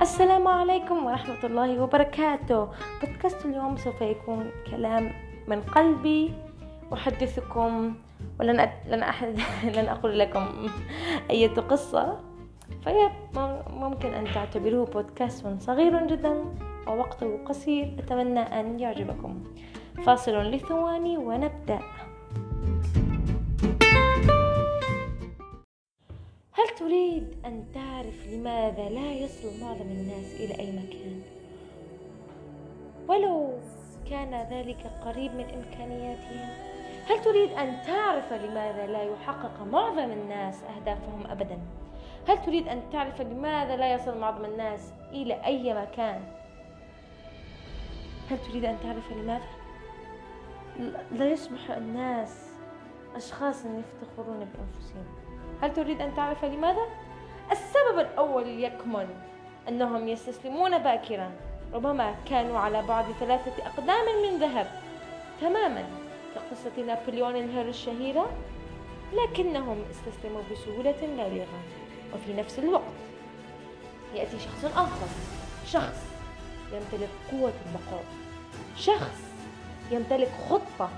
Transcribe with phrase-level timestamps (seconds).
[0.00, 2.68] السلام عليكم ورحمة الله وبركاته.
[3.04, 5.12] بودكاست اليوم سوف يكون كلام
[5.48, 6.32] من قلبي.
[6.92, 7.94] أحدثكم
[8.40, 8.72] ولن أ...
[8.88, 9.36] لن, أحد...
[9.76, 10.68] لن أقول لكم
[11.30, 12.20] أي قصة.
[12.82, 13.10] فهي
[13.70, 16.44] ممكن أن تعتبروه بودكاست صغير جدا
[16.86, 17.96] ووقته قصير.
[17.98, 19.44] أتمنى أن يعجبكم.
[20.04, 21.80] فاصل لثواني ونبدأ.
[26.80, 31.22] تريد أن تعرف لماذا لا يصل معظم الناس إلى أي مكان؟
[33.08, 33.58] ولو
[34.10, 36.48] كان ذلك قريب من إمكانياتهم؟
[37.06, 41.58] هل تريد أن تعرف لماذا لا يحقق معظم الناس أهدافهم أبدا؟
[42.28, 46.20] هل تريد أن تعرف لماذا لا يصل معظم الناس إلى أي مكان؟
[48.30, 49.44] هل تريد أن تعرف لماذا؟
[51.12, 52.50] لا يصبح الناس
[53.16, 55.29] أشخاصا يفتخرون بأنفسهم
[55.62, 56.86] هل تريد أن تعرف لماذا؟
[57.52, 59.08] السبب الأول يكمن
[59.68, 61.30] أنهم يستسلمون باكرا
[61.74, 64.66] ربما كانوا على بعد ثلاثة أقدام من ذهب
[65.40, 65.84] تماما
[66.34, 68.30] كقصة نابليون الهير الشهيرة
[69.12, 71.60] لكنهم استسلموا بسهولة بالغة
[72.14, 72.82] وفي نفس الوقت
[74.14, 75.06] يأتي شخص آخر
[75.66, 76.04] شخص
[76.72, 78.04] يمتلك قوة البقاء
[78.76, 79.20] شخص
[79.90, 80.90] يمتلك خطة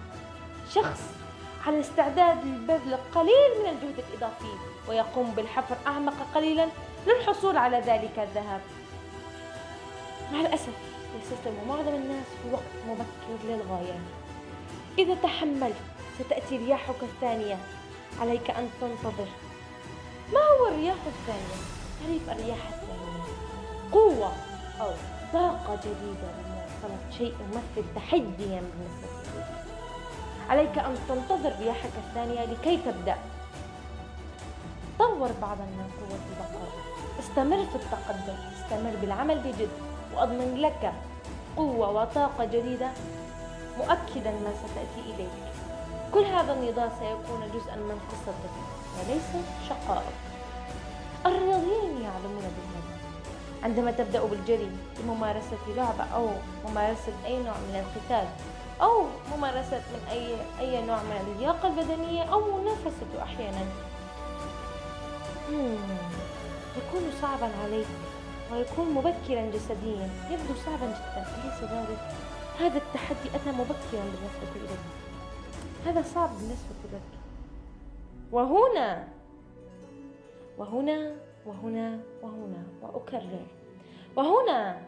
[0.71, 1.22] شخص
[1.67, 4.55] على استعداد لبذل قليل من الجهد الإضافي
[4.89, 6.69] ويقوم بالحفر أعمق قليلا
[7.07, 8.61] للحصول على ذلك الذهب
[10.33, 10.73] مع الأسف
[11.21, 14.01] يستسلم معظم الناس في وقت مبكر للغاية.
[14.99, 15.77] إذا تحملت
[16.19, 17.59] ستأتي رياحك الثانية.
[18.21, 19.29] عليك أن تنتظر.
[20.33, 21.63] ما هو الرياح الثانية؟
[22.01, 23.23] تعريف الرياح الثانية.
[23.93, 24.33] قوة
[24.81, 24.91] أو
[25.33, 26.33] طاقة جديدة.
[26.83, 29.72] لمواصلة شيء يمثل تحديا بالنسبة لك
[30.51, 33.17] عليك أن تنتظر رياحك الثانية لكي تبدأ.
[34.99, 36.69] طور بعضا من قوة البقاء
[37.21, 38.37] استمر في التقدم.
[38.55, 39.71] استمر بالعمل بجد.
[40.15, 40.93] وأضمن لك
[41.57, 42.91] قوة وطاقة جديدة.
[43.79, 45.31] مؤكدا ما ستأتي إليك.
[46.15, 48.55] كل هذا النضال سيكون جزءا من قصتك.
[48.99, 50.19] وليس شقائك
[51.27, 52.93] الرياضيين يعلمون بهذا
[53.63, 56.29] عندما تبدأ بالجري بممارسة لعبة أو
[56.69, 58.29] ممارسة أي نوع من القتال
[58.83, 59.07] أو
[59.37, 63.67] ممارسة من أي أي نوع من اللياقة البدنية أو منافسة أحيانا.
[66.77, 67.87] يكون صعبا عليك
[68.53, 70.11] ويكون مبكرا جسديا.
[70.31, 71.27] يبدو صعبا جدا.
[71.45, 71.99] أليس ذلك؟
[72.61, 74.79] هذا التحدي أتى مبكرا بالنسبة إليك
[75.87, 77.01] هذا صعب بالنسبة لك
[78.33, 79.09] وهنا
[80.59, 81.17] وهنا
[81.47, 83.47] وهنا وهنا وأكرر.
[84.17, 84.83] وهنا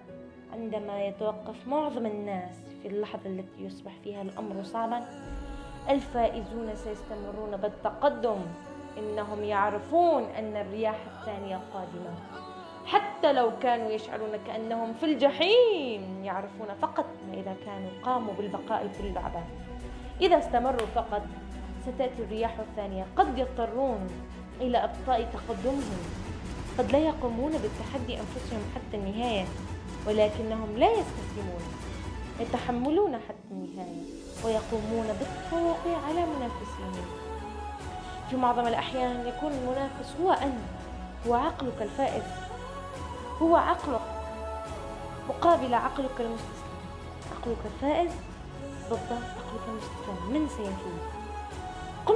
[0.54, 5.04] عندما يتوقف معظم الناس في اللحظة التي يصبح فيها الأمر صعبا
[5.90, 8.36] الفائزون سيستمرون بالتقدم.
[8.98, 12.14] إنهم يعرفون أن الرياح الثانية قادمة.
[12.86, 19.00] حتى لو كانوا يشعرون كأنهم في الجحيم يعرفون فقط ما إذا كانوا قاموا بالبقاء في
[19.00, 19.42] اللعبة.
[20.20, 21.22] إذا استمروا فقط
[21.82, 23.06] ستأتي الرياح الثانية.
[23.16, 24.06] قد يضطرون
[24.60, 25.98] إلى إبطاء تقدمهم.
[26.78, 29.44] قد لا يقومون بالتحدي أنفسهم حتى النهاية.
[30.06, 31.62] ولكنهم لا يستسلمون.
[32.40, 34.02] يتحملون حتى النهاية
[34.44, 37.06] ويقومون بالتفوق على منافسيهم
[38.30, 40.58] في معظم الأحيان يكون المنافس هو أنت
[41.26, 42.22] هو عقلك الفائز
[43.42, 44.00] هو عقلك
[45.28, 46.74] مقابل عقلك المستسلم.
[47.32, 48.10] عقلك الفائز
[48.90, 50.32] ضد عقلك المستسلم.
[50.32, 51.00] من سيفوز
[52.06, 52.14] قم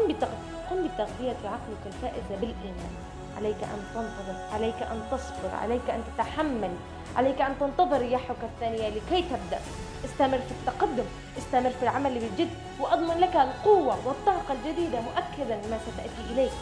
[0.70, 2.94] قم بتغذية عقلك الفائز بالإيمان.
[3.38, 6.74] عليك أن تنتظر عليك أن تصبر عليك أن تتحمل
[7.16, 9.60] عليك أن تنتظر رياحك الثانية لكي تبدأ.
[10.04, 11.04] استمر في التقدم
[11.38, 12.50] استمر في العمل بالجد
[12.80, 16.52] وأضمن لك القوة والطاقة الجديدة مؤكدا ما ستأتي إليك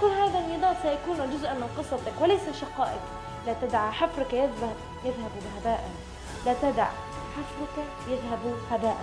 [0.00, 3.00] كل هذا النضال سيكون جزءا من قصتك وليس شقائك.
[3.46, 5.90] لا تدع حفرك يذهب يذهب هباء.
[6.46, 6.88] لا تدع
[7.36, 8.38] حفرك يذهب
[8.70, 8.98] هباء.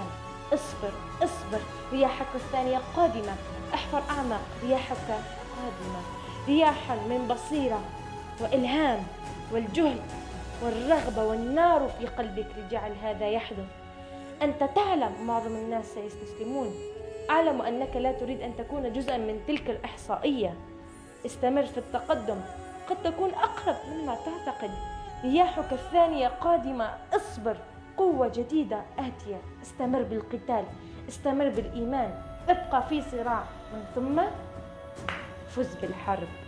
[0.54, 0.92] اصبر
[1.24, 1.62] اصبر
[1.92, 3.36] رياحك الثانية قادمة.
[3.74, 5.08] احفر أعمق رياحك
[5.58, 6.02] قادمة.
[6.48, 7.82] رياحا من بصيرة
[8.42, 9.00] وإلهام
[9.54, 10.02] والجهد
[10.64, 13.66] والرغبة والنار في قلبك لجعل هذا يحدث.
[14.42, 16.74] أنت تعلم معظم الناس سيستسلمون.
[17.30, 20.54] أعلم أنك لا تريد أن تكون جزءا من تلك الإحصائية.
[21.26, 22.42] استمر في التقدم.
[22.90, 24.72] قد تكون أقرب مما تعتقد.
[25.24, 26.90] رياحك الثانية قادمة.
[27.14, 27.58] اصبر.
[27.98, 29.42] قوة جديدة آتية.
[29.64, 30.66] استمر بالقتال.
[31.10, 32.22] استمر بالإيمان.
[32.50, 33.44] ابقى في صراع.
[33.74, 34.22] من ثم
[35.58, 36.47] فز بالحرب.